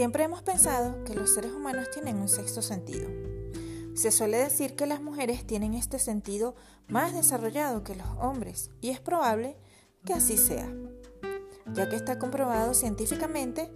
[0.00, 3.06] Siempre hemos pensado que los seres humanos tienen un sexto sentido.
[3.92, 6.54] Se suele decir que las mujeres tienen este sentido
[6.88, 9.58] más desarrollado que los hombres y es probable
[10.06, 10.66] que así sea,
[11.74, 13.70] ya que está comprobado científicamente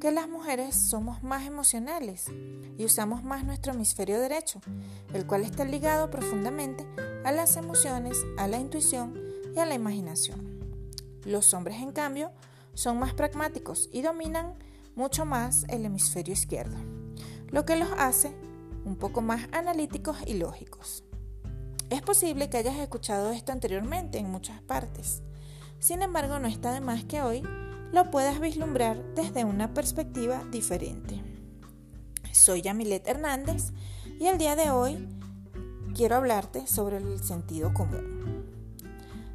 [0.00, 2.26] que las mujeres somos más emocionales
[2.76, 4.60] y usamos más nuestro hemisferio derecho,
[5.14, 6.88] el cual está ligado profundamente
[7.24, 9.16] a las emociones, a la intuición
[9.54, 10.58] y a la imaginación.
[11.24, 12.32] Los hombres, en cambio,
[12.74, 14.56] son más pragmáticos y dominan
[14.98, 16.76] mucho más el hemisferio izquierdo,
[17.52, 18.34] lo que los hace
[18.84, 21.04] un poco más analíticos y lógicos.
[21.88, 25.22] Es posible que hayas escuchado esto anteriormente en muchas partes.
[25.78, 27.44] Sin embargo, no está de más que hoy
[27.92, 31.22] lo puedas vislumbrar desde una perspectiva diferente.
[32.32, 33.72] Soy Yamilet Hernández
[34.18, 35.08] y el día de hoy
[35.94, 38.44] quiero hablarte sobre el sentido común.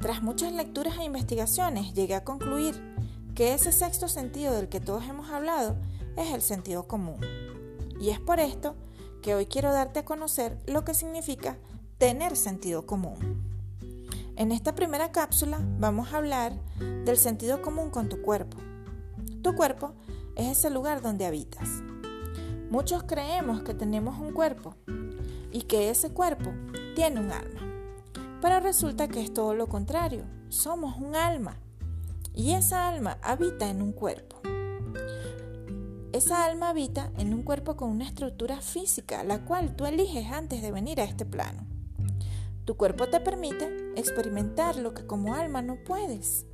[0.00, 2.93] Tras muchas lecturas e investigaciones llegué a concluir
[3.34, 5.76] que ese sexto sentido del que todos hemos hablado
[6.16, 7.20] es el sentido común.
[8.00, 8.76] Y es por esto
[9.22, 11.58] que hoy quiero darte a conocer lo que significa
[11.98, 13.42] tener sentido común.
[14.36, 16.52] En esta primera cápsula vamos a hablar
[17.04, 18.56] del sentido común con tu cuerpo.
[19.42, 19.94] Tu cuerpo
[20.36, 21.68] es ese lugar donde habitas.
[22.70, 24.76] Muchos creemos que tenemos un cuerpo
[25.52, 26.52] y que ese cuerpo
[26.94, 27.60] tiene un alma.
[28.40, 30.24] Pero resulta que es todo lo contrario.
[30.48, 31.56] Somos un alma
[32.34, 34.40] y esa alma habita en un cuerpo.
[36.12, 40.62] Esa alma habita en un cuerpo con una estructura física, la cual tú eliges antes
[40.62, 41.66] de venir a este plano.
[42.64, 46.46] Tu cuerpo te permite experimentar lo que como alma no puedes.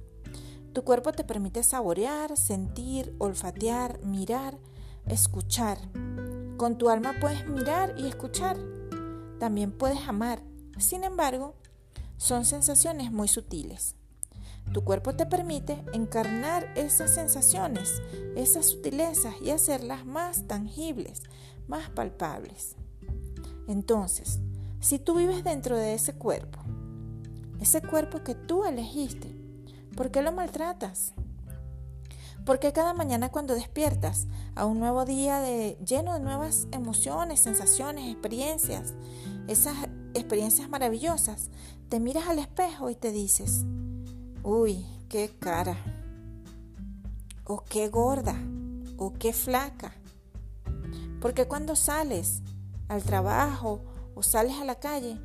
[0.73, 4.59] Tu cuerpo te permite saborear, sentir, olfatear, mirar,
[5.07, 5.79] escuchar.
[6.57, 8.57] Con tu alma puedes mirar y escuchar.
[9.39, 10.43] También puedes amar.
[10.79, 11.55] Sin embargo,
[12.17, 13.97] son sensaciones muy sutiles.
[14.73, 18.01] Tu cuerpo te permite encarnar esas sensaciones,
[18.37, 21.23] esas sutilezas y hacerlas más tangibles,
[21.67, 22.77] más palpables.
[23.67, 24.39] Entonces,
[24.81, 26.61] si tú vives dentro de ese cuerpo,
[27.61, 29.35] ese cuerpo que tú elegiste,
[29.97, 31.15] ¿por qué lo maltratas?
[32.47, 35.43] Porque cada mañana cuando despiertas a un nuevo día
[35.85, 38.95] lleno de nuevas emociones, sensaciones, experiencias,
[39.47, 39.77] esas
[40.15, 41.51] experiencias maravillosas,
[41.89, 43.65] te miras al espejo y te dices,
[44.43, 45.77] uy, qué cara,
[47.45, 48.37] o qué gorda,
[48.97, 49.93] o qué flaca.
[51.21, 52.43] Porque cuando sales
[52.89, 53.85] al trabajo
[54.15, 55.19] o sales a la calle,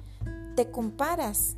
[0.55, 1.55] te comparas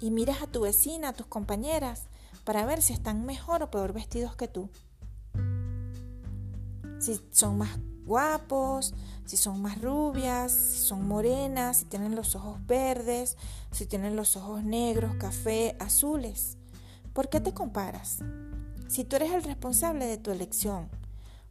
[0.00, 2.06] y miras a tu vecina, a tus compañeras,
[2.44, 4.70] para ver si están mejor o peor vestidos que tú.
[7.00, 12.58] Si son más guapos, si son más rubias, si son morenas, si tienen los ojos
[12.66, 13.36] verdes,
[13.70, 16.57] si tienen los ojos negros, café, azules.
[17.18, 18.18] ¿Por qué te comparas?
[18.86, 20.88] Si tú eres el responsable de tu elección,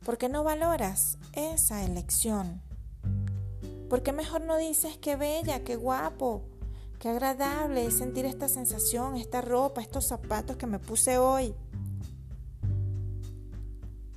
[0.05, 2.61] ¿por qué no valoras esa elección?
[3.89, 6.45] ¿Por qué mejor no dices qué bella, qué guapo,
[6.99, 11.53] qué agradable es sentir esta sensación, esta ropa, estos zapatos que me puse hoy?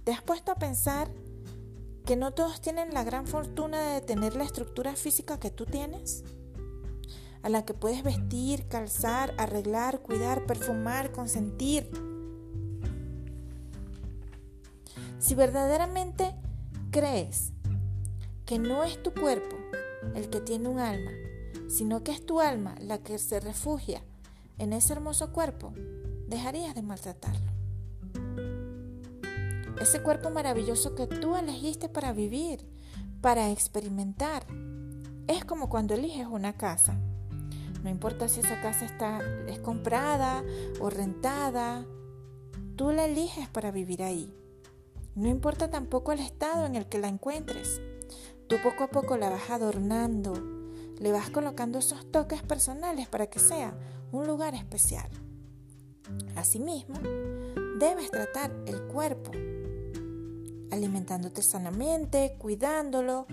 [0.04, 1.10] ¿Te has puesto a pensar
[2.06, 6.22] que no todos tienen la gran fortuna de tener la estructura física que tú tienes?
[7.42, 11.90] A la que puedes vestir, calzar, arreglar, cuidar, perfumar, consentir.
[15.18, 16.34] Si verdaderamente
[16.90, 17.52] crees
[18.46, 19.56] que no es tu cuerpo
[20.14, 21.12] el que tiene un alma,
[21.68, 24.02] sino que es tu alma la que se refugia
[24.58, 25.72] en ese hermoso cuerpo,
[26.26, 27.50] dejarías de maltratarlo.
[29.80, 32.66] Ese cuerpo maravilloso que tú elegiste para vivir,
[33.22, 34.46] para experimentar.
[35.26, 36.98] Es como cuando eliges una casa.
[37.82, 40.44] No importa si esa casa está es comprada
[40.80, 41.86] o rentada,
[42.76, 44.34] tú la eliges para vivir ahí.
[45.14, 47.80] No importa tampoco el estado en el que la encuentres.
[48.46, 50.34] Tú poco a poco la vas adornando,
[50.98, 53.74] le vas colocando esos toques personales para que sea
[54.12, 55.08] un lugar especial.
[56.36, 56.98] Asimismo,
[57.78, 59.30] debes tratar el cuerpo,
[60.70, 63.26] alimentándote sanamente, cuidándolo,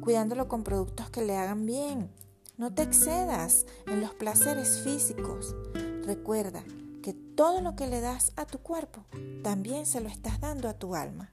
[0.00, 2.10] cuidándolo con productos que le hagan bien.
[2.56, 5.56] No te excedas en los placeres físicos.
[6.04, 6.62] Recuerda
[7.02, 9.04] que todo lo que le das a tu cuerpo,
[9.42, 11.32] también se lo estás dando a tu alma.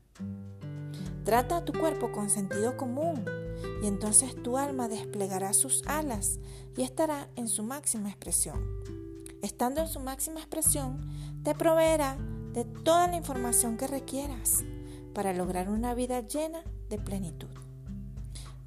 [1.23, 3.23] Trata a tu cuerpo con sentido común
[3.83, 6.39] y entonces tu alma desplegará sus alas
[6.75, 8.59] y estará en su máxima expresión.
[9.43, 11.07] Estando en su máxima expresión,
[11.43, 12.17] te proveerá
[12.53, 14.63] de toda la información que requieras
[15.13, 17.60] para lograr una vida llena de plenitud.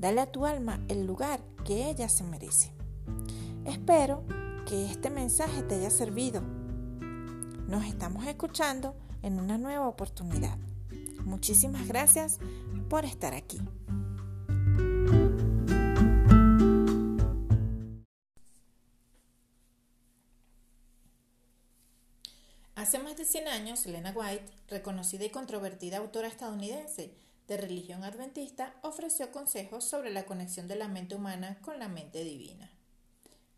[0.05, 2.71] Dale a tu alma el lugar que ella se merece.
[3.65, 4.23] Espero
[4.67, 6.43] que este mensaje te haya servido.
[6.43, 10.59] Nos estamos escuchando en una nueva oportunidad.
[11.25, 12.39] Muchísimas gracias
[12.91, 13.59] por estar aquí.
[22.75, 28.75] Hace más de 100 años, Elena White, reconocida y controvertida autora estadounidense de religión adventista,
[28.83, 32.71] ofreció consejos sobre la conexión de la mente humana con la mente divina.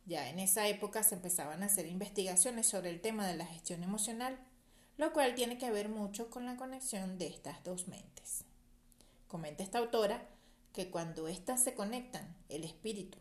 [0.07, 3.83] Ya en esa época se empezaban a hacer investigaciones sobre el tema de la gestión
[3.83, 4.39] emocional,
[4.97, 8.45] lo cual tiene que ver mucho con la conexión de estas dos mentes.
[9.29, 10.29] Comenta esta autora
[10.73, 13.19] que cuando éstas se conectan, el espíritu,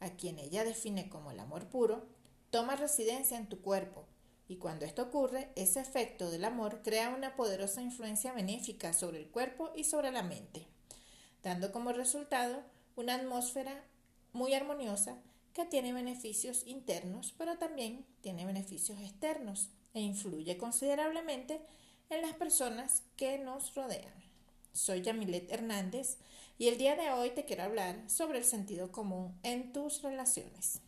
[0.00, 2.06] a quien ella define como el amor puro,
[2.50, 4.06] toma residencia en tu cuerpo
[4.48, 9.28] y cuando esto ocurre, ese efecto del amor crea una poderosa influencia benéfica sobre el
[9.28, 10.66] cuerpo y sobre la mente,
[11.42, 12.62] dando como resultado
[12.96, 13.84] una atmósfera
[14.32, 15.18] muy armoniosa
[15.54, 21.60] que tiene beneficios internos, pero también tiene beneficios externos e influye considerablemente
[22.10, 24.12] en las personas que nos rodean.
[24.72, 26.18] Soy Yamilet Hernández
[26.58, 30.80] y el día de hoy te quiero hablar sobre el sentido común en tus relaciones.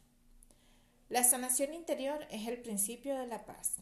[1.08, 3.76] La sanación interior es el principio de la paz.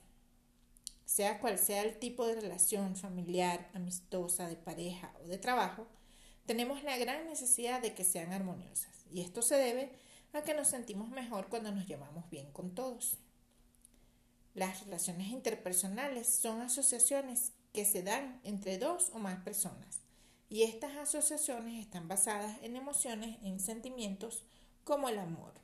[1.07, 5.87] Sea cual sea el tipo de relación familiar, amistosa, de pareja o de trabajo,
[6.45, 9.07] tenemos la gran necesidad de que sean armoniosas.
[9.11, 9.91] Y esto se debe
[10.35, 13.17] a que nos sentimos mejor cuando nos llevamos bien con todos.
[14.53, 20.03] Las relaciones interpersonales son asociaciones que se dan entre dos o más personas.
[20.51, 24.45] Y estas asociaciones están basadas en emociones, en sentimientos
[24.85, 25.64] como el amor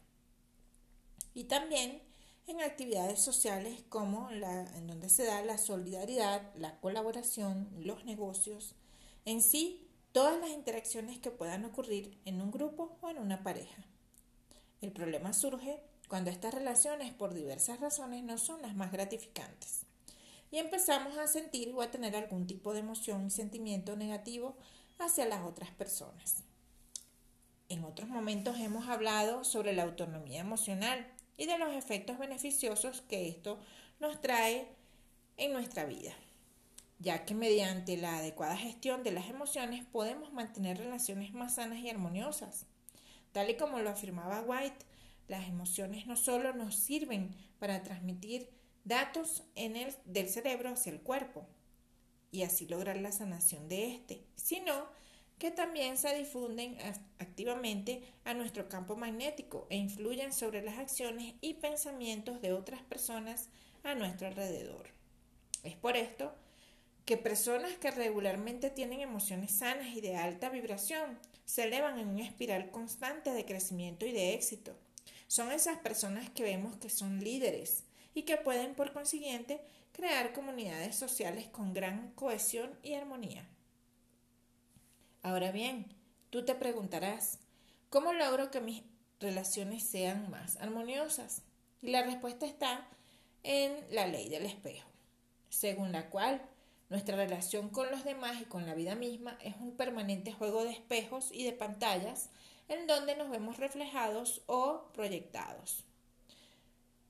[1.34, 2.02] y también
[2.46, 8.74] en actividades sociales como la en donde se da la solidaridad, la colaboración, los negocios,
[9.24, 13.84] en sí todas las interacciones que puedan ocurrir en un grupo o en una pareja.
[14.80, 19.82] El problema surge cuando estas relaciones por diversas razones no son las más gratificantes
[20.50, 24.56] y empezamos a sentir o a tener algún tipo de emoción y sentimiento negativo
[24.98, 26.42] hacia las otras personas.
[27.68, 31.06] En otros momentos hemos hablado sobre la autonomía emocional
[31.40, 33.58] y de los efectos beneficiosos que esto
[33.98, 34.68] nos trae
[35.38, 36.12] en nuestra vida,
[36.98, 41.88] ya que mediante la adecuada gestión de las emociones podemos mantener relaciones más sanas y
[41.88, 42.66] armoniosas.
[43.32, 44.84] Tal y como lo afirmaba White,
[45.28, 48.50] las emociones no solo nos sirven para transmitir
[48.84, 51.46] datos en el, del cerebro hacia el cuerpo
[52.30, 54.74] y así lograr la sanación de éste, sino
[55.40, 56.76] que también se difunden
[57.18, 63.48] activamente a nuestro campo magnético e influyen sobre las acciones y pensamientos de otras personas
[63.82, 64.90] a nuestro alrededor.
[65.62, 66.34] Es por esto
[67.06, 72.24] que personas que regularmente tienen emociones sanas y de alta vibración se elevan en una
[72.24, 74.76] espiral constante de crecimiento y de éxito.
[75.26, 80.96] Son esas personas que vemos que son líderes y que pueden por consiguiente crear comunidades
[80.96, 83.48] sociales con gran cohesión y armonía.
[85.22, 85.86] Ahora bien,
[86.30, 87.40] tú te preguntarás,
[87.90, 88.82] ¿cómo logro que mis
[89.20, 91.42] relaciones sean más armoniosas?
[91.82, 92.88] Y la respuesta está
[93.42, 94.88] en la ley del espejo,
[95.50, 96.40] según la cual
[96.88, 100.70] nuestra relación con los demás y con la vida misma es un permanente juego de
[100.70, 102.30] espejos y de pantallas
[102.68, 105.84] en donde nos vemos reflejados o proyectados.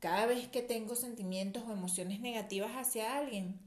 [0.00, 3.60] Cada vez que tengo sentimientos o emociones negativas hacia alguien,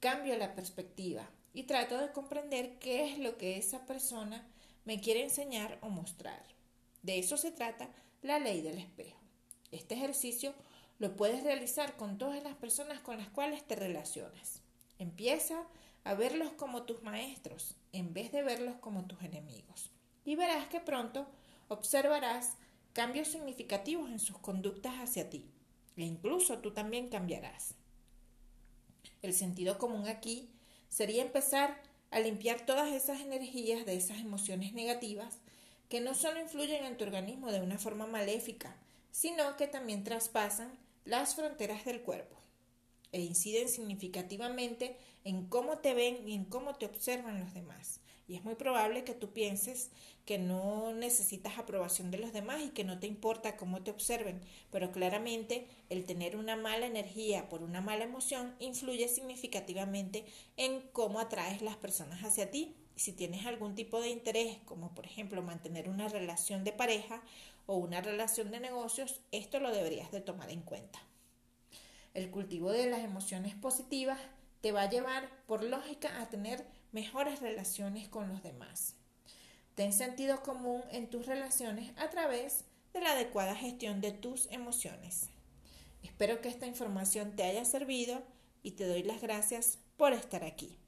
[0.00, 4.46] cambio la perspectiva y trato de comprender qué es lo que esa persona
[4.84, 6.42] me quiere enseñar o mostrar.
[7.02, 7.88] De eso se trata
[8.22, 9.18] la ley del espejo.
[9.70, 10.54] Este ejercicio
[10.98, 14.62] lo puedes realizar con todas las personas con las cuales te relacionas.
[14.98, 15.66] Empieza
[16.04, 19.90] a verlos como tus maestros en vez de verlos como tus enemigos.
[20.24, 21.26] Y verás que pronto
[21.68, 22.56] observarás
[22.92, 25.50] cambios significativos en sus conductas hacia ti.
[25.96, 27.74] E incluso tú también cambiarás.
[29.22, 30.50] El sentido común aquí
[30.88, 31.80] sería empezar
[32.10, 35.38] a limpiar todas esas energías de esas emociones negativas
[35.88, 38.76] que no solo influyen en tu organismo de una forma maléfica,
[39.10, 40.70] sino que también traspasan
[41.04, 42.36] las fronteras del cuerpo
[43.12, 48.00] e inciden significativamente en cómo te ven y en cómo te observan los demás.
[48.28, 49.90] Y es muy probable que tú pienses
[50.26, 54.42] que no necesitas aprobación de los demás y que no te importa cómo te observen,
[54.70, 60.26] pero claramente el tener una mala energía por una mala emoción influye significativamente
[60.58, 62.76] en cómo atraes las personas hacia ti.
[62.96, 67.22] Si tienes algún tipo de interés, como por ejemplo mantener una relación de pareja
[67.64, 70.98] o una relación de negocios, esto lo deberías de tomar en cuenta.
[72.12, 74.18] El cultivo de las emociones positivas
[74.60, 78.94] te va a llevar, por lógica, a tener mejores relaciones con los demás.
[79.74, 85.28] Ten sentido común en tus relaciones a través de la adecuada gestión de tus emociones.
[86.02, 88.22] Espero que esta información te haya servido
[88.62, 90.78] y te doy las gracias por estar aquí.